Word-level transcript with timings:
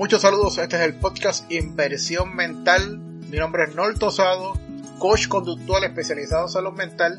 Muchos 0.00 0.22
saludos, 0.22 0.56
este 0.56 0.76
es 0.76 0.82
el 0.82 0.94
podcast 0.94 1.52
Inversión 1.52 2.34
Mental. 2.34 2.96
Mi 2.96 3.36
nombre 3.36 3.64
es 3.64 3.74
Nol 3.74 3.98
Tosado, 3.98 4.54
coach 4.98 5.28
conductual 5.28 5.84
especializado 5.84 6.46
en 6.46 6.48
salud 6.48 6.72
mental. 6.72 7.18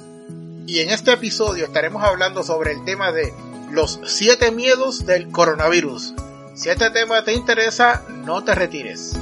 Y 0.65 0.79
en 0.79 0.89
este 0.89 1.11
episodio 1.11 1.65
estaremos 1.65 2.03
hablando 2.03 2.41
sobre 2.41 2.71
el 2.71 2.83
tema 2.83 3.11
de 3.11 3.31
los 3.69 3.99
7 4.03 4.49
miedos 4.49 5.05
del 5.05 5.29
coronavirus. 5.29 6.15
Si 6.55 6.69
este 6.69 6.89
tema 6.89 7.23
te 7.23 7.33
interesa, 7.33 8.03
no 8.25 8.43
te 8.43 8.55
retires. 8.55 9.15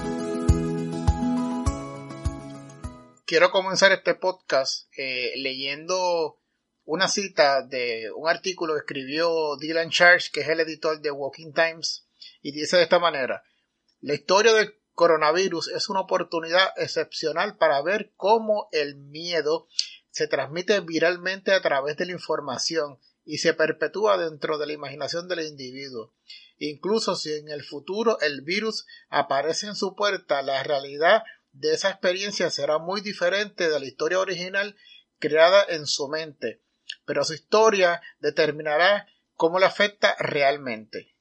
Quiero 3.26 3.52
comenzar 3.52 3.92
este 3.92 4.16
podcast 4.16 4.88
eh, 4.98 5.34
leyendo 5.36 6.40
una 6.86 7.10
cita 7.10 7.62
de 7.62 8.10
un 8.16 8.30
artículo 8.30 8.76
que 8.76 8.80
escribió 8.80 9.58
Dylan 9.58 9.90
Charge, 9.90 10.32
que 10.32 10.40
es 10.40 10.48
el 10.48 10.62
editor 10.62 11.02
de 11.02 11.12
Walking 11.12 11.52
Times, 11.52 12.06
y 12.42 12.54
dice 12.54 12.78
de 12.78 12.84
esta 12.84 13.00
manera, 13.00 13.44
la 14.02 14.14
historia 14.14 14.54
del 14.54 14.76
coronavirus 14.94 15.70
es 15.70 15.90
una 15.90 16.02
oportunidad 16.02 16.70
excepcional 16.78 17.58
para 17.58 17.82
ver 17.82 18.14
cómo 18.16 18.70
el 18.72 18.96
miedo 18.96 19.68
se 20.10 20.28
transmite 20.28 20.80
viralmente 20.82 21.54
a 21.54 21.62
través 21.62 21.98
de 21.98 22.06
la 22.06 22.12
información 22.12 23.00
y 23.24 23.38
se 23.38 23.54
perpetúa 23.54 24.18
dentro 24.18 24.58
de 24.58 24.68
la 24.68 24.74
imaginación 24.74 25.28
del 25.28 25.48
individuo. 25.48 26.14
Incluso 26.58 27.16
si 27.16 27.34
en 27.34 27.50
el 27.50 27.64
futuro 27.64 28.20
el 28.22 28.42
virus 28.42 28.86
aparece 29.10 29.68
en 29.68 29.76
su 29.76 29.96
puerta, 29.96 30.42
la 30.42 30.64
realidad 30.64 31.24
de 31.52 31.74
esa 31.74 31.90
experiencia 31.90 32.50
será 32.50 32.78
muy 32.80 33.02
diferente 33.02 33.70
de 33.70 33.80
la 33.80 33.86
historia 33.86 34.20
original 34.20 34.76
creada 35.20 35.64
en 35.70 35.86
su 35.86 36.08
mente 36.08 36.62
pero 37.06 37.24
su 37.24 37.34
historia 37.34 38.02
determinará 38.20 39.08
cómo 39.36 39.60
le 39.60 39.66
afecta 39.66 40.16
realmente. 40.20 41.16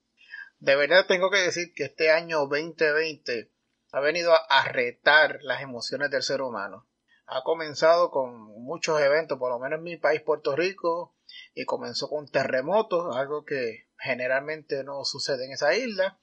De 0.59 0.77
verdad 0.77 1.07
tengo 1.07 1.31
que 1.31 1.39
decir 1.39 1.73
que 1.75 1.85
este 1.85 2.11
año 2.11 2.47
2020 2.47 3.51
ha 3.93 4.01
venido 4.01 4.33
a 4.49 4.65
retar 4.69 5.39
las 5.43 5.63
emociones 5.63 6.11
del 6.11 6.23
ser 6.23 6.43
humano. 6.43 6.87
Ha 7.27 7.43
comenzado 7.43 8.11
con 8.11 8.35
muchos 8.63 9.01
eventos, 9.01 9.39
por 9.39 9.51
lo 9.51 9.59
menos 9.59 9.79
en 9.79 9.85
mi 9.85 9.97
país, 9.97 10.21
Puerto 10.23 10.57
Rico, 10.57 11.15
y 11.55 11.65
comenzó 11.65 12.09
con 12.09 12.29
terremotos, 12.29 13.15
algo 13.17 13.45
que 13.45 13.89
generalmente 13.99 14.83
no 14.85 15.05
sucede 15.05 15.45
en 15.45 15.53
esa 15.53 15.75
isla. 15.75 16.19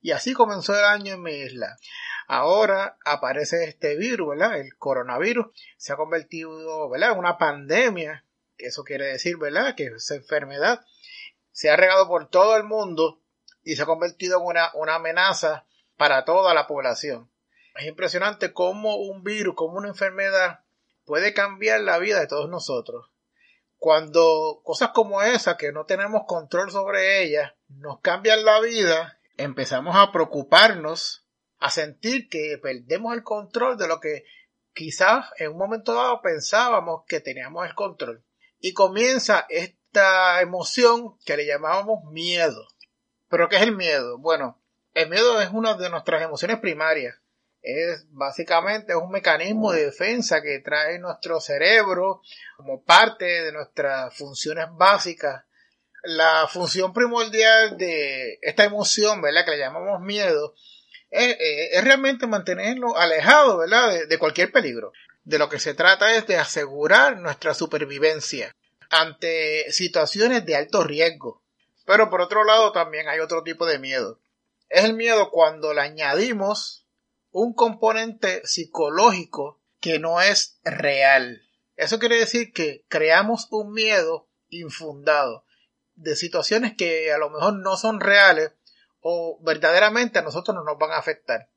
Y 0.00 0.12
así 0.12 0.32
comenzó 0.34 0.78
el 0.78 0.84
año 0.84 1.14
en 1.14 1.22
mi 1.22 1.32
isla. 1.32 1.76
Ahora 2.28 2.98
aparece 3.04 3.64
este 3.64 3.96
virus, 3.96 4.30
¿verdad? 4.30 4.58
El 4.58 4.76
coronavirus 4.76 5.46
se 5.76 5.92
ha 5.92 5.96
convertido, 5.96 6.88
¿verdad? 6.88 7.12
En 7.12 7.18
una 7.18 7.38
pandemia 7.38 8.24
eso 8.58 8.84
quiere 8.84 9.06
decir, 9.06 9.36
¿verdad? 9.36 9.74
Que 9.74 9.86
esa 9.86 10.14
enfermedad 10.14 10.84
se 11.52 11.70
ha 11.70 11.76
regado 11.76 12.08
por 12.08 12.28
todo 12.28 12.56
el 12.56 12.64
mundo 12.64 13.22
y 13.66 13.74
se 13.74 13.82
ha 13.82 13.86
convertido 13.86 14.38
en 14.38 14.46
una, 14.46 14.70
una 14.74 14.94
amenaza 14.94 15.66
para 15.96 16.24
toda 16.24 16.54
la 16.54 16.68
población. 16.68 17.28
Es 17.74 17.86
impresionante 17.86 18.52
cómo 18.52 18.94
un 18.94 19.24
virus, 19.24 19.56
cómo 19.56 19.76
una 19.76 19.88
enfermedad 19.88 20.60
puede 21.04 21.34
cambiar 21.34 21.80
la 21.80 21.98
vida 21.98 22.20
de 22.20 22.28
todos 22.28 22.48
nosotros. 22.48 23.10
Cuando 23.76 24.60
cosas 24.62 24.90
como 24.90 25.20
esa, 25.20 25.56
que 25.56 25.72
no 25.72 25.84
tenemos 25.84 26.22
control 26.28 26.70
sobre 26.70 27.24
ellas, 27.24 27.54
nos 27.68 28.00
cambian 28.00 28.44
la 28.44 28.60
vida, 28.60 29.18
empezamos 29.36 29.96
a 29.96 30.12
preocuparnos, 30.12 31.26
a 31.58 31.70
sentir 31.70 32.28
que 32.28 32.58
perdemos 32.62 33.14
el 33.14 33.24
control 33.24 33.76
de 33.76 33.88
lo 33.88 33.98
que 33.98 34.24
quizás 34.74 35.26
en 35.38 35.50
un 35.50 35.58
momento 35.58 35.92
dado 35.92 36.22
pensábamos 36.22 37.02
que 37.08 37.18
teníamos 37.18 37.66
el 37.66 37.74
control 37.74 38.24
y 38.60 38.74
comienza 38.74 39.44
esta 39.48 40.40
emoción 40.40 41.18
que 41.24 41.36
le 41.36 41.46
llamábamos 41.46 42.04
miedo. 42.12 42.68
¿Pero 43.28 43.48
qué 43.48 43.56
es 43.56 43.62
el 43.62 43.76
miedo? 43.76 44.18
Bueno, 44.18 44.60
el 44.94 45.08
miedo 45.08 45.40
es 45.40 45.50
una 45.50 45.74
de 45.74 45.90
nuestras 45.90 46.22
emociones 46.22 46.58
primarias. 46.60 47.16
Es 47.62 48.06
básicamente 48.10 48.94
un 48.94 49.10
mecanismo 49.10 49.72
de 49.72 49.86
defensa 49.86 50.40
que 50.40 50.60
trae 50.60 50.98
nuestro 50.98 51.40
cerebro 51.40 52.22
como 52.56 52.82
parte 52.82 53.24
de 53.24 53.52
nuestras 53.52 54.14
funciones 54.16 54.66
básicas. 54.72 55.44
La 56.02 56.46
función 56.48 56.92
primordial 56.92 57.76
de 57.76 58.38
esta 58.42 58.64
emoción, 58.64 59.20
¿verdad? 59.20 59.44
Que 59.44 59.50
le 59.52 59.58
llamamos 59.58 60.00
miedo, 60.00 60.54
es, 61.10 61.36
eh, 61.40 61.80
realmente 61.82 62.28
mantenerlo 62.28 62.96
alejado, 62.96 63.58
¿verdad? 63.58 64.06
de 64.08 64.18
cualquier 64.18 64.52
peligro 64.52 64.92
de 65.26 65.38
lo 65.38 65.48
que 65.48 65.58
se 65.58 65.74
trata 65.74 66.14
es 66.14 66.26
de 66.26 66.36
asegurar 66.36 67.18
nuestra 67.18 67.52
supervivencia 67.52 68.54
ante 68.88 69.70
situaciones 69.72 70.46
de 70.46 70.54
alto 70.54 70.84
riesgo. 70.84 71.42
Pero 71.86 72.10
por 72.10 72.20
otro 72.20 72.44
lado 72.44 72.72
también 72.72 73.08
hay 73.08 73.20
otro 73.20 73.42
tipo 73.42 73.64
de 73.64 73.78
miedo. 73.78 74.20
Es 74.68 74.84
el 74.84 74.94
miedo 74.94 75.30
cuando 75.30 75.72
le 75.72 75.80
añadimos 75.80 76.86
un 77.30 77.54
componente 77.54 78.42
psicológico 78.44 79.62
que 79.80 79.98
no 79.98 80.20
es 80.20 80.58
real. 80.64 81.42
Eso 81.76 81.98
quiere 81.98 82.18
decir 82.18 82.52
que 82.52 82.84
creamos 82.88 83.46
un 83.50 83.72
miedo 83.72 84.28
infundado 84.48 85.44
de 85.94 86.16
situaciones 86.16 86.76
que 86.76 87.12
a 87.12 87.18
lo 87.18 87.30
mejor 87.30 87.54
no 87.54 87.76
son 87.76 88.00
reales 88.00 88.52
o 89.00 89.38
verdaderamente 89.42 90.18
a 90.18 90.22
nosotros 90.22 90.54
no 90.56 90.64
nos 90.64 90.78
van 90.78 90.90
a 90.90 90.98
afectar. 90.98 91.48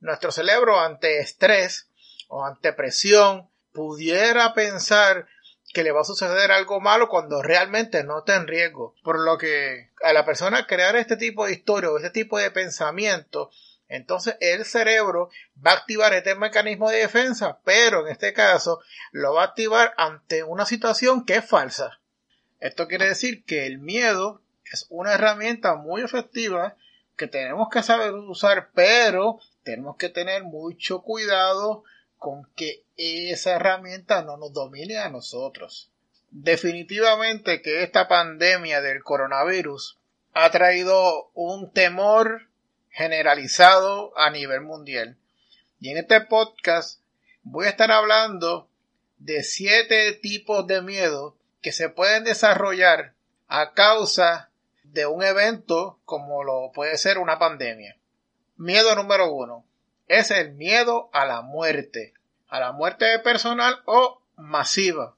Nuestro 0.00 0.32
cerebro 0.32 0.80
ante 0.80 1.20
estrés 1.20 1.88
o 2.28 2.44
ante 2.44 2.72
presión 2.72 3.48
pudiera 3.72 4.52
pensar 4.54 5.28
que 5.76 5.84
le 5.84 5.92
va 5.92 6.00
a 6.00 6.04
suceder 6.04 6.52
algo 6.52 6.80
malo 6.80 7.06
cuando 7.06 7.42
realmente 7.42 8.02
no 8.02 8.20
está 8.20 8.36
en 8.36 8.46
riesgo. 8.46 8.94
Por 9.04 9.22
lo 9.22 9.36
que 9.36 9.90
a 10.02 10.14
la 10.14 10.24
persona 10.24 10.66
crear 10.66 10.96
este 10.96 11.18
tipo 11.18 11.44
de 11.44 11.52
historia 11.52 11.90
o 11.90 11.98
este 11.98 12.08
tipo 12.08 12.38
de 12.38 12.50
pensamiento, 12.50 13.50
entonces 13.86 14.38
el 14.40 14.64
cerebro 14.64 15.28
va 15.54 15.72
a 15.72 15.74
activar 15.74 16.14
este 16.14 16.34
mecanismo 16.34 16.88
de 16.88 17.00
defensa, 17.00 17.58
pero 17.62 18.06
en 18.06 18.12
este 18.12 18.32
caso 18.32 18.80
lo 19.12 19.34
va 19.34 19.42
a 19.42 19.46
activar 19.48 19.92
ante 19.98 20.44
una 20.44 20.64
situación 20.64 21.26
que 21.26 21.34
es 21.34 21.44
falsa. 21.44 22.00
Esto 22.58 22.88
quiere 22.88 23.08
decir 23.08 23.44
que 23.44 23.66
el 23.66 23.76
miedo 23.76 24.40
es 24.72 24.86
una 24.88 25.12
herramienta 25.12 25.74
muy 25.74 26.00
efectiva 26.00 26.74
que 27.18 27.26
tenemos 27.26 27.68
que 27.70 27.82
saber 27.82 28.14
usar, 28.14 28.70
pero 28.72 29.40
tenemos 29.62 29.98
que 29.98 30.08
tener 30.08 30.42
mucho 30.42 31.02
cuidado 31.02 31.84
con 32.26 32.44
que 32.56 32.82
esa 32.96 33.54
herramienta 33.54 34.22
no 34.22 34.36
nos 34.36 34.52
domine 34.52 34.98
a 34.98 35.08
nosotros. 35.08 35.92
Definitivamente 36.32 37.62
que 37.62 37.84
esta 37.84 38.08
pandemia 38.08 38.80
del 38.80 39.04
coronavirus 39.04 39.96
ha 40.32 40.50
traído 40.50 41.30
un 41.34 41.70
temor 41.70 42.48
generalizado 42.90 44.12
a 44.18 44.30
nivel 44.30 44.62
mundial. 44.62 45.16
Y 45.78 45.90
en 45.90 45.98
este 45.98 46.20
podcast 46.20 47.00
voy 47.44 47.66
a 47.66 47.70
estar 47.70 47.92
hablando 47.92 48.68
de 49.18 49.44
siete 49.44 50.10
tipos 50.14 50.66
de 50.66 50.82
miedo 50.82 51.36
que 51.62 51.70
se 51.70 51.90
pueden 51.90 52.24
desarrollar 52.24 53.12
a 53.46 53.72
causa 53.72 54.50
de 54.82 55.06
un 55.06 55.22
evento 55.22 56.00
como 56.04 56.42
lo 56.42 56.72
puede 56.74 56.98
ser 56.98 57.18
una 57.18 57.38
pandemia. 57.38 57.96
Miedo 58.56 58.96
número 58.96 59.30
uno 59.30 59.64
es 60.08 60.32
el 60.32 60.54
miedo 60.54 61.08
a 61.12 61.24
la 61.24 61.42
muerte 61.42 62.15
a 62.48 62.60
la 62.60 62.72
muerte 62.72 63.18
personal 63.20 63.82
o 63.86 64.22
masiva. 64.36 65.16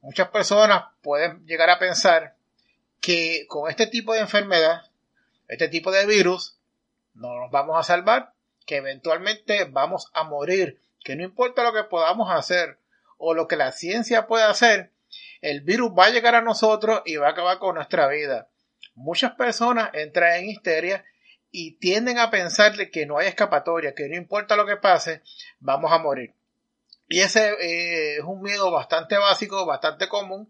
Muchas 0.00 0.28
personas 0.28 0.84
pueden 1.02 1.44
llegar 1.46 1.70
a 1.70 1.78
pensar 1.78 2.36
que 3.00 3.46
con 3.48 3.70
este 3.70 3.86
tipo 3.86 4.14
de 4.14 4.20
enfermedad, 4.20 4.82
este 5.48 5.68
tipo 5.68 5.90
de 5.90 6.06
virus, 6.06 6.56
no 7.14 7.40
nos 7.40 7.50
vamos 7.50 7.78
a 7.78 7.82
salvar, 7.82 8.32
que 8.66 8.76
eventualmente 8.76 9.64
vamos 9.64 10.10
a 10.12 10.24
morir, 10.24 10.80
que 11.02 11.16
no 11.16 11.24
importa 11.24 11.62
lo 11.62 11.72
que 11.72 11.84
podamos 11.84 12.30
hacer 12.30 12.78
o 13.18 13.34
lo 13.34 13.48
que 13.48 13.56
la 13.56 13.72
ciencia 13.72 14.26
pueda 14.26 14.50
hacer, 14.50 14.90
el 15.40 15.60
virus 15.60 15.92
va 15.96 16.06
a 16.06 16.10
llegar 16.10 16.34
a 16.34 16.42
nosotros 16.42 17.02
y 17.04 17.16
va 17.16 17.28
a 17.28 17.30
acabar 17.30 17.58
con 17.58 17.76
nuestra 17.76 18.08
vida. 18.08 18.48
Muchas 18.94 19.32
personas 19.32 19.90
entran 19.92 20.36
en 20.36 20.50
histeria 20.50 21.04
y 21.50 21.78
tienden 21.78 22.18
a 22.18 22.30
pensar 22.30 22.74
que 22.90 23.06
no 23.06 23.18
hay 23.18 23.28
escapatoria, 23.28 23.94
que 23.94 24.08
no 24.08 24.16
importa 24.16 24.56
lo 24.56 24.66
que 24.66 24.76
pase, 24.76 25.22
vamos 25.60 25.92
a 25.92 25.98
morir. 25.98 26.35
Y 27.08 27.20
ese 27.20 27.50
eh, 27.60 28.16
es 28.16 28.24
un 28.24 28.42
miedo 28.42 28.70
bastante 28.70 29.16
básico, 29.16 29.64
bastante 29.64 30.08
común. 30.08 30.48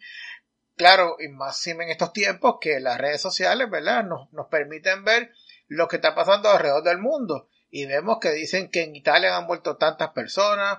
Claro, 0.77 1.17
y 1.19 1.29
más 1.29 1.67
en 1.67 1.83
estos 1.83 2.13
tiempos 2.13 2.57
que 2.61 2.81
las 2.81 2.99
redes 2.99 3.21
sociales, 3.21 3.71
¿verdad? 3.71 4.05
Nos, 4.05 4.33
nos 4.33 4.49
permiten 4.49 5.05
ver 5.05 5.33
lo 5.69 5.89
que 5.89 5.97
está 5.97 6.15
pasando 6.15 6.51
alrededor 6.51 6.83
del 6.83 6.99
mundo. 6.99 7.49
Y 7.71 7.87
vemos 7.87 8.19
que 8.21 8.31
dicen 8.31 8.71
que 8.71 8.83
en 8.83 8.95
Italia 8.95 9.37
han 9.37 9.47
muerto 9.47 9.77
tantas 9.77 10.11
personas, 10.11 10.79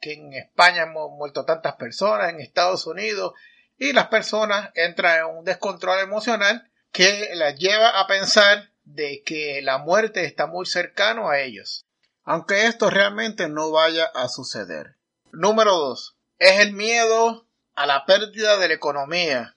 que 0.00 0.14
en 0.14 0.32
España 0.32 0.84
han 0.84 0.92
muerto 0.92 1.44
tantas 1.44 1.74
personas, 1.74 2.30
en 2.30 2.40
Estados 2.40 2.86
Unidos, 2.86 3.32
y 3.76 3.92
las 3.92 4.08
personas 4.08 4.70
entran 4.74 5.18
en 5.18 5.36
un 5.36 5.44
descontrol 5.44 6.00
emocional 6.00 6.70
que 6.92 7.30
las 7.34 7.56
lleva 7.56 8.00
a 8.00 8.06
pensar 8.06 8.70
de 8.84 9.22
que 9.24 9.60
la 9.62 9.78
muerte 9.78 10.24
está 10.24 10.46
muy 10.46 10.66
cercano 10.66 11.28
a 11.28 11.40
ellos. 11.40 11.86
Aunque 12.24 12.66
esto 12.66 12.90
realmente 12.90 13.48
no 13.48 13.70
vaya 13.70 14.04
a 14.04 14.28
suceder. 14.28 14.97
Número 15.32 15.72
dos, 15.72 16.16
es 16.38 16.60
el 16.60 16.72
miedo 16.72 17.46
a 17.74 17.86
la 17.86 18.04
pérdida 18.06 18.56
de 18.56 18.68
la 18.68 18.74
economía, 18.74 19.56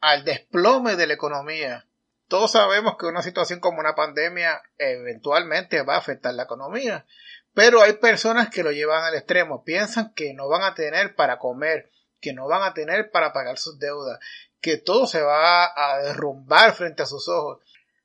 al 0.00 0.24
desplome 0.24 0.96
de 0.96 1.06
la 1.06 1.14
economía. 1.14 1.86
Todos 2.28 2.52
sabemos 2.52 2.96
que 2.98 3.06
una 3.06 3.22
situación 3.22 3.58
como 3.60 3.80
una 3.80 3.94
pandemia 3.94 4.62
eventualmente 4.76 5.82
va 5.82 5.94
a 5.94 5.98
afectar 5.98 6.34
la 6.34 6.44
economía, 6.44 7.06
pero 7.54 7.82
hay 7.82 7.94
personas 7.94 8.50
que 8.50 8.62
lo 8.62 8.70
llevan 8.70 9.02
al 9.02 9.14
extremo, 9.14 9.64
piensan 9.64 10.12
que 10.14 10.34
no 10.34 10.48
van 10.48 10.62
a 10.62 10.74
tener 10.74 11.14
para 11.14 11.38
comer, 11.38 11.90
que 12.20 12.32
no 12.32 12.46
van 12.46 12.62
a 12.62 12.74
tener 12.74 13.10
para 13.10 13.32
pagar 13.32 13.58
sus 13.58 13.78
deudas, 13.78 14.20
que 14.60 14.76
todo 14.76 15.06
se 15.06 15.22
va 15.22 15.72
a 15.74 15.98
derrumbar 16.02 16.72
frente 16.74 17.02
a 17.02 17.06
sus 17.06 17.28
ojos. 17.28 17.60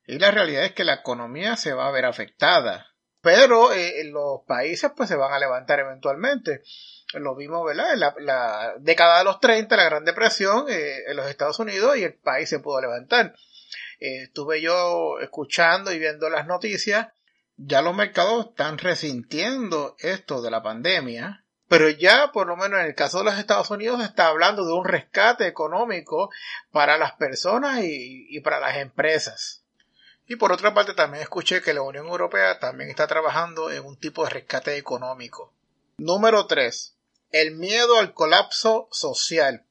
Y 0.06 0.20
la 0.20 0.32
realidad 0.32 0.66
es 0.66 0.74
que 0.74 0.84
la 0.84 0.96
economía 0.96 1.56
se 1.56 1.74
va 1.74 1.88
a 1.88 1.92
ver 1.92 2.06
afectada. 2.06 2.93
Pero 3.24 3.72
eh, 3.72 4.04
los 4.04 4.42
países 4.46 4.92
pues 4.94 5.08
se 5.08 5.16
van 5.16 5.32
a 5.32 5.40
levantar 5.40 5.80
eventualmente. 5.80 6.62
Lo 7.14 7.38
vimos, 7.38 7.66
¿verdad? 7.66 7.94
En 7.94 8.26
la, 8.26 8.74
década 8.80 9.20
de 9.20 9.24
los 9.24 9.40
30, 9.40 9.78
la 9.78 9.86
Gran 9.86 10.04
Depresión 10.04 10.66
eh, 10.68 11.06
en 11.08 11.16
los 11.16 11.28
Estados 11.28 11.58
Unidos 11.58 11.96
y 11.96 12.04
el 12.04 12.16
país 12.16 12.50
se 12.50 12.60
pudo 12.60 12.82
levantar. 12.82 13.34
Eh, 14.02 14.24
estuve 14.24 14.60
yo 14.60 15.20
escuchando 15.22 15.94
y 15.94 16.00
viendo 16.00 16.30
las 16.30 16.48
noticias. 16.48 17.14
Ya 17.56 17.82
los 17.82 17.96
mercados 17.96 18.48
están 18.50 18.78
resintiendo 18.78 19.96
esto 20.00 20.42
de 20.42 20.52
la 20.52 20.62
pandemia. 20.62 21.46
Pero 21.70 21.88
ya, 21.88 22.34
por 22.34 22.48
lo 22.48 22.58
menos 22.58 22.82
en 22.82 22.88
el 22.88 22.96
caso 22.96 23.20
de 23.20 23.24
los 23.24 23.40
Estados 23.40 23.72
Unidos, 23.72 24.02
se 24.02 24.06
está 24.06 24.28
hablando 24.28 24.66
de 24.66 24.74
un 24.74 24.84
rescate 24.84 25.48
económico 25.48 26.30
para 26.72 26.98
las 26.98 27.14
personas 27.14 27.80
y 27.84 28.38
para 28.42 28.60
las 28.60 28.76
empresas. 28.76 29.63
Y 30.28 30.38
por 30.38 30.52
otra 30.52 30.74
parte 30.74 30.94
también 30.94 31.24
escuché 31.24 31.62
que 31.62 31.74
la 31.74 31.82
Unión 31.82 32.08
Europea 32.08 32.60
también 32.60 32.90
está 32.90 33.08
trabajando 33.08 33.72
en 33.72 33.86
un 33.86 33.98
tipo 33.98 34.24
de 34.24 34.30
rescate 34.30 34.78
económico. 34.78 35.54
Número 35.98 36.48
3. 36.48 36.96
El 37.32 37.56
miedo 37.56 38.00
al 38.00 38.14
colapso 38.14 38.88
social. 38.92 39.66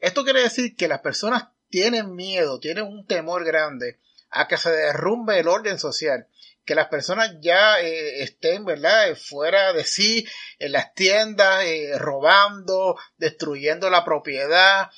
Esto 0.00 0.24
quiere 0.24 0.42
decir 0.42 0.76
que 0.76 0.88
las 0.88 1.00
personas 1.00 1.48
tienen 1.70 2.14
miedo, 2.14 2.60
tienen 2.60 2.84
un 2.84 3.06
temor 3.06 3.44
grande 3.44 3.98
a 4.30 4.46
que 4.46 4.56
se 4.56 4.70
derrumbe 4.70 5.38
el 5.38 5.48
orden 5.48 5.78
social, 5.78 6.26
que 6.64 6.74
las 6.74 6.88
personas 6.88 7.36
ya 7.40 7.80
eh, 7.80 8.22
estén, 8.22 8.64
¿verdad?, 8.64 9.16
fuera 9.16 9.72
de 9.72 9.84
sí, 9.84 10.26
en 10.58 10.72
las 10.72 10.94
tiendas, 10.94 11.64
eh, 11.64 11.98
robando, 11.98 12.96
destruyendo 13.16 13.90
la 13.90 14.04
propiedad, 14.04 14.90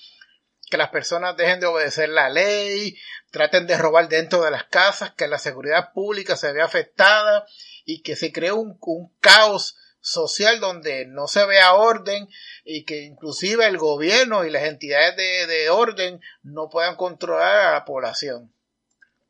que 0.71 0.77
las 0.77 0.91
personas 0.91 1.37
dejen 1.37 1.61
de 1.61 1.67
obedecer 1.67 2.09
la 2.09 2.29
ley, 2.29 2.97
traten 3.35 3.67
de 3.67 3.77
robar 3.77 4.09
dentro 4.09 4.45
de 4.45 4.53
las 4.53 4.63
casas, 4.63 5.13
que 5.15 5.27
la 5.27 5.41
seguridad 5.41 5.93
pública 5.93 6.37
se 6.37 6.53
vea 6.53 6.67
afectada 6.67 7.45
y 7.85 8.01
que 8.03 8.15
se 8.15 8.31
cree 8.33 8.53
un, 8.53 8.79
caos 9.21 9.77
social 9.99 10.61
donde 10.61 11.05
no 11.07 11.27
se 11.27 11.45
vea 11.45 11.75
orden 11.75 12.29
y 12.65 12.85
que 12.85 13.03
inclusive 13.03 13.67
el 13.67 13.77
gobierno 13.77 14.45
y 14.45 14.51
las 14.51 14.63
entidades 14.63 15.17
de, 15.17 15.49
de, 15.49 15.69
orden 15.69 16.21
no 16.45 16.69
puedan 16.69 16.95
controlar 16.95 17.57
a 17.57 17.73
la 17.73 17.85
población. 17.85 18.55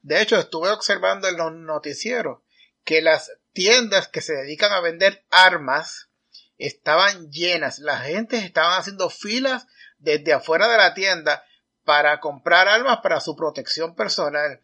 De 0.02 0.20
hecho, 0.20 0.36
estuve 0.36 0.68
observando 0.68 1.26
en 1.26 1.38
los 1.38 1.54
noticieros 1.54 2.40
que 2.84 3.00
las 3.00 3.32
tiendas 3.54 4.08
que 4.08 4.20
se 4.20 4.34
dedican 4.34 4.72
a 4.72 4.80
vender 4.80 5.24
armas 5.30 6.10
estaban 6.58 7.30
llenas, 7.30 7.78
la 7.78 7.96
gente 8.00 8.36
estaban 8.36 8.78
haciendo 8.78 9.08
filas 9.08 9.66
desde 9.96 10.34
afuera 10.34 10.68
de 10.68 10.76
la 10.76 10.92
tienda 10.92 11.42
para 11.84 12.20
comprar 12.20 12.68
armas 12.68 13.00
para 13.02 13.20
su 13.20 13.36
protección 13.36 13.94
personal. 13.94 14.60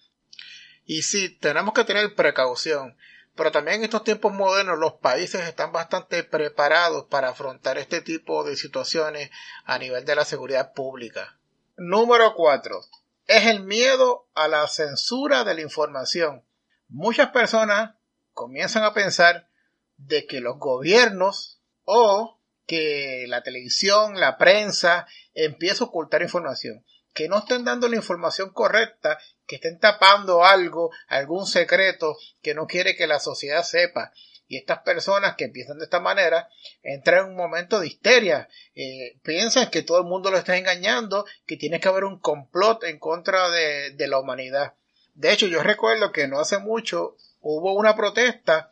Y 0.85 1.03
sí, 1.03 1.29
tenemos 1.29 1.75
que 1.75 1.85
tener 1.85 2.15
precaución, 2.15 2.97
pero 3.37 3.53
también 3.53 3.79
en 3.79 3.85
estos 3.85 4.05
tiempos 4.05 4.33
modernos 4.33 4.79
los 4.79 4.95
países 4.95 5.43
están 5.43 5.73
bastante 5.73 6.25
preparados 6.25 7.05
para 7.05 7.29
afrontar 7.29 7.79
este 7.79 8.01
tipo 8.01 8.43
de 8.45 8.57
situaciones 8.57 9.31
a 9.65 9.79
nivel 9.79 10.05
de 10.05 10.17
la 10.17 10.25
seguridad 10.25 10.73
pública. 10.73 11.39
Número 11.77 12.35
4. 12.35 12.81
Es 13.27 13.47
el 13.47 13.63
miedo 13.63 14.29
a 14.35 14.49
la 14.49 14.67
censura 14.67 15.45
de 15.45 15.55
la 15.55 15.61
información. 15.61 16.45
Muchas 16.89 17.31
personas 17.31 17.95
comienzan 18.33 18.83
a 18.83 18.93
pensar 18.93 19.49
de 19.97 20.27
que 20.27 20.41
los 20.41 20.59
gobiernos 20.59 21.61
o 21.85 22.41
que 22.67 23.27
la 23.29 23.43
televisión, 23.43 24.19
la 24.19 24.39
prensa 24.39 25.07
empieza 25.35 25.85
a 25.85 25.87
ocultar 25.89 26.23
información 26.23 26.85
que 27.13 27.29
no 27.29 27.39
estén 27.39 27.65
dando 27.65 27.89
la 27.89 27.97
información 27.97 28.51
correcta, 28.51 29.19
que 29.47 29.57
estén 29.57 29.79
tapando 29.79 30.45
algo, 30.45 30.91
algún 31.09 31.47
secreto 31.47 32.17
que 32.43 32.55
no 32.55 32.67
quiere 32.67 32.97
que 32.97 33.07
la 33.07 33.21
sociedad 33.21 33.63
sepa. 33.63 34.13
Y 34.47 34.57
estas 34.57 34.81
personas 34.81 35.37
que 35.37 35.45
empiezan 35.45 35.79
de 35.79 35.85
esta 35.85 36.01
manera 36.01 36.49
entran 36.83 37.25
en 37.25 37.31
un 37.31 37.37
momento 37.37 37.79
de 37.79 37.87
histeria. 37.87 38.49
Eh, 38.75 39.19
piensan 39.23 39.71
que 39.71 39.83
todo 39.83 39.99
el 39.99 40.07
mundo 40.07 40.31
lo 40.31 40.39
está 40.39 40.57
engañando, 40.57 41.25
que 41.47 41.57
tiene 41.57 41.79
que 41.79 41.89
haber 41.89 42.05
un 42.05 42.19
complot 42.19 42.83
en 42.85 42.99
contra 42.99 43.49
de, 43.51 43.91
de 43.93 44.09
la 44.09 44.19
humanidad. 44.19 44.75
De 45.15 45.33
hecho, 45.33 45.47
yo 45.47 45.63
recuerdo 45.63 46.13
que 46.13 46.27
no 46.27 46.41
hace 46.41 46.59
mucho 46.59 47.17
hubo 47.41 47.75
una 47.75 47.95
protesta 47.97 48.71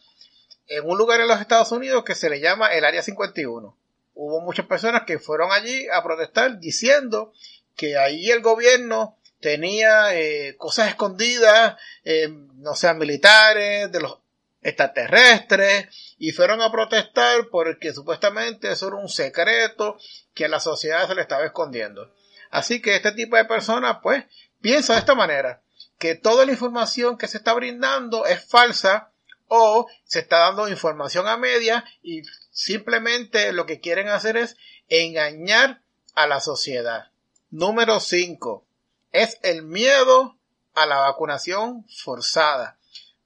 en 0.67 0.89
un 0.89 0.99
lugar 0.99 1.21
en 1.21 1.29
los 1.29 1.41
Estados 1.41 1.73
Unidos 1.73 2.05
que 2.05 2.15
se 2.15 2.29
le 2.31 2.41
llama 2.41 2.69
el 2.69 2.85
Área 2.85 3.03
51. 3.03 3.77
Hubo 4.15 4.41
muchas 4.41 4.67
personas 4.67 5.03
que 5.07 5.19
fueron 5.19 5.53
allí 5.53 5.87
a 5.93 6.03
protestar 6.03 6.59
diciendo 6.59 7.33
que 7.79 7.97
ahí 7.97 8.29
el 8.31 8.43
gobierno 8.43 9.17
tenía 9.41 10.15
eh, 10.15 10.57
cosas 10.59 10.89
escondidas, 10.89 11.77
eh, 12.05 12.29
no 12.57 12.75
sean 12.75 12.99
militares, 12.99 13.91
de 13.93 14.01
los 14.01 14.19
extraterrestres, 14.61 15.87
y 16.19 16.33
fueron 16.33 16.61
a 16.61 16.73
protestar 16.73 17.49
porque 17.51 17.95
supuestamente 17.95 18.73
eso 18.73 18.89
era 18.89 18.97
un 18.97 19.09
secreto 19.09 19.97
que 20.35 20.47
a 20.47 20.49
la 20.49 20.59
sociedad 20.59 21.07
se 21.07 21.15
le 21.15 21.23
estaba 21.23 21.47
escondiendo. 21.47 22.13
Así 22.51 22.83
que 22.83 22.97
este 22.97 23.13
tipo 23.13 23.37
de 23.37 23.45
personas, 23.45 23.99
pues, 24.03 24.25
piensa 24.61 24.95
de 24.95 24.99
esta 24.99 25.15
manera, 25.15 25.63
que 25.99 26.17
toda 26.17 26.45
la 26.47 26.53
información 26.53 27.17
que 27.17 27.29
se 27.29 27.39
está 27.39 27.53
brindando 27.55 28.27
es 28.27 28.45
falsa 28.45 29.13
o 29.47 29.87
se 30.05 30.19
está 30.19 30.39
dando 30.39 30.69
información 30.69 31.29
a 31.29 31.37
media 31.37 31.85
y 32.03 32.23
simplemente 32.51 33.53
lo 33.53 33.67
que 33.67 33.81
quieren 33.81 34.09
hacer 34.09 34.37
es 34.37 34.57
engañar 34.89 35.81
a 36.17 36.27
la 36.27 36.41
sociedad. 36.41 37.13
Número 37.51 37.99
5. 37.99 38.67
Es 39.11 39.39
el 39.43 39.63
miedo 39.63 40.37
a 40.75 40.85
la 40.85 40.99
vacunación 40.99 41.87
forzada. 41.89 42.77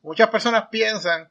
Muchas 0.00 0.30
personas 0.30 0.68
piensan 0.70 1.28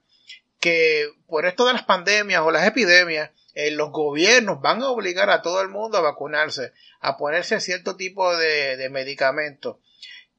que 0.60 1.10
por 1.26 1.46
esto 1.46 1.66
de 1.66 1.72
las 1.72 1.84
pandemias 1.84 2.42
o 2.42 2.52
las 2.52 2.68
epidemias, 2.68 3.32
eh, 3.54 3.72
los 3.72 3.92
gobiernos 3.92 4.60
van 4.60 4.82
a 4.82 4.90
obligar 4.90 5.30
a 5.30 5.42
todo 5.42 5.62
el 5.62 5.70
mundo 5.70 5.98
a 5.98 6.02
vacunarse, 6.02 6.74
a 7.00 7.16
ponerse 7.16 7.62
cierto 7.62 7.96
tipo 7.96 8.36
de, 8.36 8.76
de 8.76 8.90
medicamentos, 8.90 9.78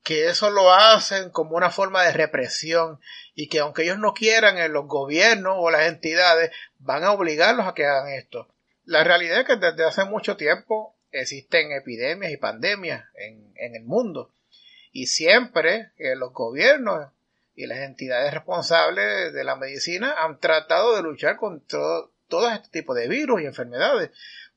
que 0.03 0.29
eso 0.29 0.51
lo 0.51 0.75
hacen 0.75 1.31
como 1.31 1.57
una 1.57 1.71
forma 1.71 2.03
de 2.03 2.13
represión 2.13 3.01
y 3.35 3.49
que 3.49 3.61
aunque 3.61 3.85
ellos 3.85 3.99
no 3.99 4.13
quieran, 4.13 4.59
eh, 4.59 4.69
los 4.69 4.87
gobiernos 4.87 5.57
o 5.57 5.71
las 5.71 5.89
entidades 5.89 6.51
van 6.79 7.03
a 7.03 7.13
obligarlos 7.13 7.67
a 7.67 7.73
que 7.73 7.87
hagan 7.87 8.13
esto. 8.13 8.47
La 8.85 9.05
realidad 9.05 9.41
es 9.41 9.47
que 9.47 9.57
desde 9.57 9.85
hace 9.85 10.05
mucho 10.05 10.37
tiempo 10.37 10.92
existen 11.13 11.73
epidemias 11.73 12.33
y 12.33 12.37
pandemias 12.37 13.05
en, 13.15 13.53
el 13.57 13.85
mundo. 13.85 14.33
Y 14.91 15.07
siempre 15.07 15.93
eh, 15.99 16.17
los 16.17 16.33
gobiernos 16.33 17.11
y 17.55 17.67
las 17.67 17.79
entidades 17.79 18.33
responsables 18.33 19.33
de 19.33 19.45
la 19.45 19.57
medicina 19.57 20.15
han 20.19 20.39
tratado 20.41 20.97
de 20.97 21.03
luchar 21.03 21.37
contra 21.37 21.79
todo 22.29 22.51
este 22.51 22.69
tipo 22.71 22.95
de 22.95 23.09
virus 23.09 23.43
y 23.43 23.47
enfermedades. 23.47 24.11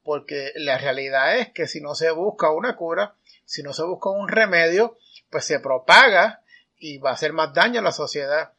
Porque 0.04 0.52
la 0.56 0.78
realidad 0.78 1.38
es 1.38 1.50
que 1.50 1.68
si 1.68 1.82
no 1.82 1.96
se 1.96 2.12
busca 2.12 2.52
una 2.52 2.76
cura, 2.76 3.16
si 3.44 3.64
no 3.64 3.74
se 3.74 3.84
busca 3.84 4.10
un 4.10 4.28
remedio, 4.28 4.98
pues 5.30 5.46
se 5.46 5.60
propaga 5.60 6.42
y 6.78 6.98
va 6.98 7.12
a 7.12 7.14
hacer 7.14 7.34
más 7.34 7.54
daño 7.54 7.80
a 7.80 7.84
la 7.84 7.92
sociedad. 7.92 8.54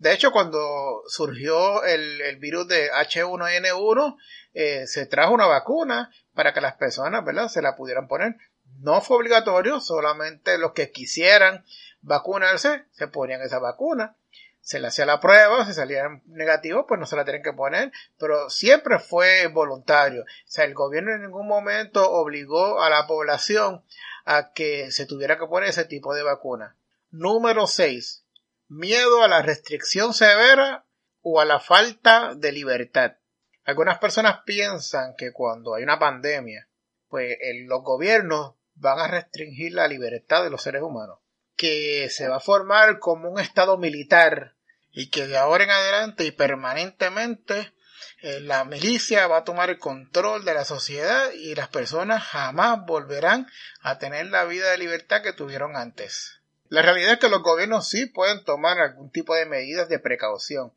De 0.00 0.14
hecho, 0.14 0.32
cuando 0.32 1.02
surgió 1.08 1.84
el, 1.84 2.38
virus 2.38 2.66
de 2.66 2.90
H1N1, 2.90 4.16
eh, 4.54 4.86
se 4.86 5.04
trajo 5.04 5.34
una 5.34 5.46
vacuna 5.46 6.10
para 6.32 6.54
que 6.54 6.62
las 6.62 6.76
personas, 6.76 7.22
¿verdad?, 7.22 7.48
se 7.48 7.60
la 7.60 7.76
pudieran 7.76 8.08
poner. 8.08 8.36
No 8.78 9.02
fue 9.02 9.18
obligatorio, 9.18 9.78
solamente 9.78 10.56
los 10.56 10.72
que 10.72 10.90
quisieran 10.90 11.66
vacunarse 12.00 12.84
se 12.92 13.08
ponían 13.08 13.42
esa 13.42 13.58
vacuna. 13.58 14.16
Se 14.62 14.80
le 14.80 14.86
hacía 14.86 15.04
la 15.04 15.20
prueba, 15.20 15.66
si 15.66 15.74
salían 15.74 16.22
negativos, 16.28 16.86
pues 16.88 16.98
no 16.98 17.04
se 17.04 17.16
la 17.16 17.24
tienen 17.24 17.42
que 17.42 17.52
poner, 17.52 17.92
pero 18.18 18.48
siempre 18.48 19.00
fue 19.00 19.48
voluntario. 19.48 20.22
O 20.22 20.26
sea, 20.46 20.64
el 20.64 20.72
gobierno 20.72 21.12
en 21.12 21.22
ningún 21.22 21.46
momento 21.46 22.10
obligó 22.10 22.82
a 22.82 22.88
la 22.88 23.06
población 23.06 23.82
a 24.24 24.54
que 24.54 24.90
se 24.92 25.04
tuviera 25.04 25.38
que 25.38 25.46
poner 25.46 25.68
ese 25.68 25.84
tipo 25.84 26.14
de 26.14 26.22
vacuna. 26.22 26.74
Número 27.10 27.66
6 27.66 28.24
miedo 28.70 29.24
a 29.24 29.28
la 29.28 29.42
restricción 29.42 30.14
severa 30.14 30.86
o 31.22 31.40
a 31.40 31.44
la 31.44 31.58
falta 31.58 32.34
de 32.36 32.52
libertad. 32.52 33.16
Algunas 33.64 33.98
personas 33.98 34.42
piensan 34.46 35.14
que 35.18 35.32
cuando 35.32 35.74
hay 35.74 35.82
una 35.82 35.98
pandemia, 35.98 36.68
pues 37.08 37.36
los 37.66 37.82
gobiernos 37.82 38.54
van 38.74 39.00
a 39.00 39.08
restringir 39.08 39.72
la 39.72 39.88
libertad 39.88 40.44
de 40.44 40.50
los 40.50 40.62
seres 40.62 40.82
humanos, 40.82 41.18
que 41.56 42.08
se 42.10 42.28
va 42.28 42.36
a 42.36 42.40
formar 42.40 43.00
como 43.00 43.28
un 43.28 43.40
estado 43.40 43.76
militar 43.76 44.54
y 44.92 45.10
que 45.10 45.26
de 45.26 45.36
ahora 45.36 45.64
en 45.64 45.70
adelante 45.70 46.24
y 46.24 46.30
permanentemente 46.30 47.74
eh, 48.22 48.40
la 48.40 48.64
milicia 48.64 49.26
va 49.26 49.38
a 49.38 49.44
tomar 49.44 49.68
el 49.70 49.78
control 49.78 50.44
de 50.44 50.54
la 50.54 50.64
sociedad 50.64 51.32
y 51.32 51.56
las 51.56 51.68
personas 51.68 52.22
jamás 52.22 52.86
volverán 52.86 53.48
a 53.82 53.98
tener 53.98 54.26
la 54.26 54.44
vida 54.44 54.70
de 54.70 54.78
libertad 54.78 55.22
que 55.22 55.32
tuvieron 55.32 55.76
antes 55.76 56.39
La 56.70 56.82
realidad 56.82 57.14
es 57.14 57.18
que 57.18 57.28
los 57.28 57.42
gobiernos 57.42 57.88
sí 57.88 58.06
pueden 58.06 58.44
tomar 58.44 58.78
algún 58.78 59.10
tipo 59.10 59.34
de 59.34 59.44
medidas 59.44 59.88
de 59.88 59.98
precaución, 59.98 60.72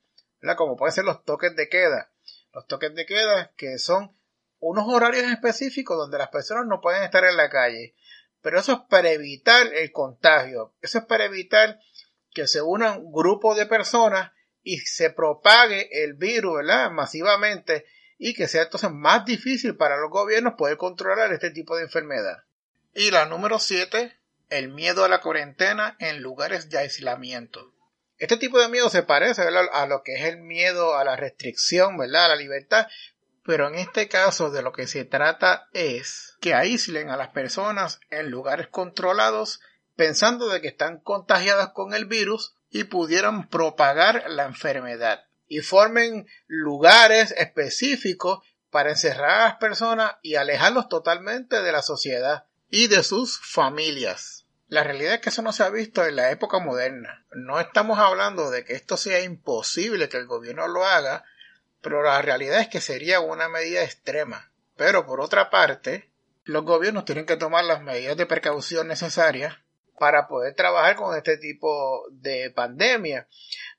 como 0.57 0.75
pueden 0.75 0.91
ser 0.91 1.05
los 1.05 1.23
toques 1.23 1.55
de 1.55 1.69
queda. 1.69 2.11
Los 2.51 2.65
toques 2.65 2.95
de 2.95 3.05
queda 3.05 3.53
que 3.55 3.77
son 3.77 4.17
unos 4.59 4.87
horarios 4.87 5.31
específicos 5.31 5.95
donde 5.95 6.17
las 6.17 6.29
personas 6.29 6.65
no 6.65 6.81
pueden 6.81 7.03
estar 7.03 7.23
en 7.25 7.37
la 7.37 7.51
calle. 7.51 7.93
Pero 8.41 8.59
eso 8.59 8.71
es 8.73 8.79
para 8.89 9.11
evitar 9.11 9.67
el 9.71 9.91
contagio. 9.91 10.73
Eso 10.81 10.97
es 10.97 11.05
para 11.05 11.25
evitar 11.25 11.79
que 12.31 12.47
se 12.47 12.63
unan 12.63 13.11
grupos 13.11 13.55
de 13.55 13.67
personas 13.67 14.31
y 14.63 14.79
se 14.79 15.11
propague 15.11 16.03
el 16.03 16.15
virus 16.15 16.55
¿verdad? 16.55 16.89
masivamente 16.89 17.85
y 18.17 18.33
que 18.33 18.47
sea 18.47 18.63
entonces 18.63 18.89
más 18.89 19.25
difícil 19.25 19.77
para 19.77 19.97
los 19.97 20.09
gobiernos 20.09 20.55
poder 20.55 20.77
controlar 20.77 21.31
este 21.31 21.51
tipo 21.51 21.75
de 21.75 21.83
enfermedad. 21.83 22.45
Y 22.95 23.11
la 23.11 23.27
número 23.27 23.59
7, 23.59 24.17
el 24.53 24.69
miedo 24.69 25.03
a 25.03 25.09
la 25.09 25.21
cuarentena 25.21 25.95
en 25.99 26.21
lugares 26.21 26.69
de 26.69 26.77
aislamiento. 26.77 27.73
Este 28.17 28.37
tipo 28.37 28.59
de 28.59 28.69
miedo 28.69 28.89
se 28.89 29.03
parece 29.03 29.41
a 29.41 29.85
lo 29.87 30.03
que 30.03 30.13
es 30.13 30.25
el 30.25 30.37
miedo 30.37 30.95
a 30.95 31.03
la 31.03 31.15
restricción, 31.15 31.97
¿verdad? 31.97 32.25
a 32.25 32.29
la 32.29 32.35
libertad, 32.35 32.87
pero 33.43 33.67
en 33.67 33.75
este 33.75 34.07
caso 34.07 34.51
de 34.51 34.61
lo 34.61 34.71
que 34.71 34.87
se 34.87 35.05
trata 35.05 35.67
es 35.73 36.37
que 36.39 36.53
aíslen 36.53 37.09
a 37.09 37.17
las 37.17 37.29
personas 37.29 37.99
en 38.11 38.29
lugares 38.29 38.67
controlados 38.67 39.59
pensando 39.95 40.47
de 40.47 40.61
que 40.61 40.69
están 40.69 40.99
contagiadas 40.99 41.69
con 41.69 41.93
el 41.93 42.05
virus 42.05 42.55
y 42.69 42.85
pudieran 42.85 43.49
propagar 43.49 44.25
la 44.29 44.45
enfermedad 44.45 45.25
y 45.47 45.59
formen 45.59 46.27
lugares 46.47 47.33
específicos 47.37 48.39
para 48.69 48.91
encerrar 48.91 49.41
a 49.41 49.45
las 49.45 49.55
personas 49.57 50.13
y 50.21 50.35
alejarlos 50.35 50.89
totalmente 50.89 51.61
de 51.61 51.71
la 51.71 51.81
sociedad 51.81 52.45
y 52.69 52.87
de 52.87 53.03
sus 53.03 53.39
familias. 53.39 54.42
La 54.73 54.83
realidad 54.83 55.13
es 55.13 55.21
que 55.21 55.29
eso 55.29 55.43
no 55.43 55.53
se 55.53 55.61
ha 55.61 55.69
visto 55.69 56.03
en 56.03 56.15
la 56.15 56.31
época 56.31 56.57
moderna. 56.57 57.23
No 57.31 57.59
estamos 57.59 57.99
hablando 57.99 58.49
de 58.49 58.65
que 58.65 58.73
esto 58.73 58.97
sea 58.97 59.21
imposible 59.21 60.09
que 60.09 60.17
el 60.17 60.25
gobierno 60.25 60.67
lo 60.67 60.83
haga, 60.83 61.25
pero 61.79 62.01
la 62.01 62.19
realidad 62.23 62.59
es 62.59 62.69
que 62.69 62.81
sería 62.81 63.19
una 63.19 63.49
medida 63.49 63.83
extrema. 63.83 64.51
Pero 64.75 65.05
por 65.05 65.21
otra 65.21 65.51
parte, 65.51 66.09
los 66.43 66.65
gobiernos 66.65 67.05
tienen 67.05 67.27
que 67.27 67.37
tomar 67.37 67.65
las 67.65 67.83
medidas 67.83 68.17
de 68.17 68.25
precaución 68.25 68.87
necesarias 68.87 69.59
para 69.99 70.27
poder 70.27 70.55
trabajar 70.55 70.95
con 70.95 71.15
este 71.15 71.37
tipo 71.37 72.07
de 72.09 72.49
pandemia. 72.49 73.27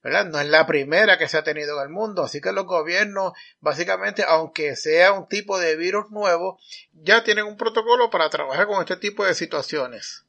No 0.04 0.38
es 0.38 0.46
la 0.46 0.64
primera 0.64 1.18
que 1.18 1.26
se 1.26 1.38
ha 1.38 1.42
tenido 1.42 1.76
en 1.78 1.88
el 1.88 1.88
mundo, 1.88 2.22
así 2.22 2.40
que 2.40 2.52
los 2.52 2.66
gobiernos, 2.66 3.32
básicamente, 3.58 4.24
aunque 4.28 4.76
sea 4.76 5.10
un 5.10 5.26
tipo 5.26 5.58
de 5.58 5.74
virus 5.74 6.12
nuevo, 6.12 6.60
ya 6.92 7.24
tienen 7.24 7.46
un 7.46 7.56
protocolo 7.56 8.10
para 8.10 8.30
trabajar 8.30 8.68
con 8.68 8.78
este 8.80 8.96
tipo 8.96 9.24
de 9.24 9.34
situaciones. 9.34 10.24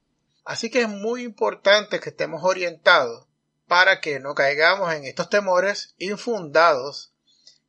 Así 0.46 0.70
que 0.70 0.84
es 0.84 0.90
muy 0.90 1.24
importante 1.24 2.00
que 2.00 2.10
estemos 2.10 2.44
orientados 2.44 3.26
para 3.68 4.00
que 4.00 4.20
no 4.20 4.36
caigamos 4.36 4.94
en 4.94 5.06
estos 5.06 5.30
temores 5.30 5.96
infundados 5.98 7.12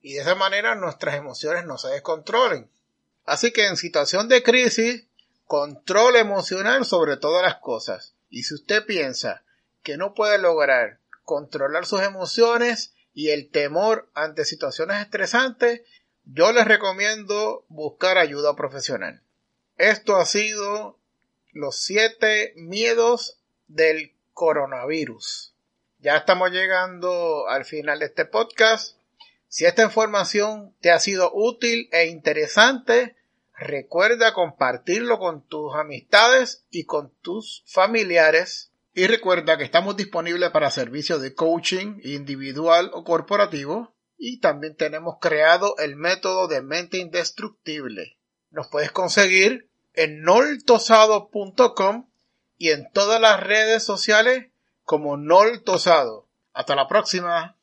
y 0.03 0.15
de 0.15 0.21
esa 0.21 0.35
manera 0.35 0.75
nuestras 0.75 1.17
emociones 1.17 1.65
no 1.65 1.79
se 1.79 1.89
descontrolen. 1.89 2.71
Así 3.25 3.51
que 3.51 3.67
en 3.67 3.77
situación 3.77 4.29
de 4.29 4.43
crisis, 4.43 5.07
control 5.47 6.17
emocional 6.17 6.85
sobre 6.85 7.17
todas 7.17 7.43
las 7.43 7.57
cosas. 7.57 8.15
Y 8.29 8.43
si 8.43 8.55
usted 8.55 8.85
piensa 8.85 9.43
que 9.83 9.97
no 9.97 10.15
puede 10.15 10.39
lograr 10.39 11.01
controlar 11.25 11.87
sus 11.87 12.03
emociones 12.03 12.95
y 13.15 13.31
el 13.31 13.51
temor 13.51 14.11
ante 14.15 14.45
situaciones 14.45 15.01
estresantes, 15.01 15.81
yo 16.25 16.53
les 16.53 16.67
recomiendo 16.67 17.65
buscar 17.69 18.19
ayuda 18.19 18.55
profesional. 18.55 19.23
Esto 19.77 20.17
ha 20.17 20.27
sido 20.27 20.99
los 21.57 21.81
siete 21.81 22.53
miedos 22.57 23.39
del 23.67 24.13
coronavirus. 24.35 25.55
Ya 25.99 26.19
estamos 26.19 26.51
llegando 26.51 27.49
al 27.49 27.65
final 27.65 28.01
de 28.01 28.07
este 28.07 28.27
podcast. 28.27 28.99
Si 29.49 29.65
esta 29.65 29.83
información 29.83 30.75
te 30.81 30.91
ha 30.91 31.01
sido 31.01 31.33
útil 31.33 31.89
e 31.93 32.09
interesante, 32.09 33.17
recuerda 33.57 34.35
compartirlo 34.35 35.19
con 35.19 35.47
tus 35.49 35.75
amistades 35.75 36.67
y 36.71 36.85
con 36.85 37.11
tus 37.23 37.65
familiares. 37.67 38.71
Y 38.93 39.07
recuerda 39.07 39.57
que 39.57 39.65
estamos 39.65 39.97
disponibles 39.97 40.51
para 40.51 40.71
servicios 40.71 41.23
de 41.23 41.35
coaching 41.35 42.01
individual 42.03 42.91
o 42.93 43.03
corporativo. 43.03 43.95
Y 44.19 44.41
también 44.41 44.77
tenemos 44.77 45.17
creado 45.23 45.75
el 45.79 45.97
método 45.97 46.49
de 46.49 46.61
mente 46.61 46.99
indestructible. 46.99 48.19
Nos 48.51 48.69
puedes 48.69 48.91
conseguir 48.93 49.71
en 49.97 50.23
noltosado.com 50.23 52.07
y 52.59 52.71
en 52.71 52.91
todas 52.93 53.21
las 53.21 53.41
redes 53.41 53.83
sociales 53.83 54.47
como 54.85 55.17
Noltosado. 55.17 56.27
Hasta 56.53 56.75
la 56.75 56.89
próxima. 56.89 57.56